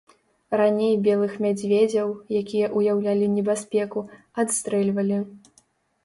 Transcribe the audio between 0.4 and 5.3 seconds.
Раней белых мядзведзяў, якія ўяўлялі небяспеку, адстрэльвалі.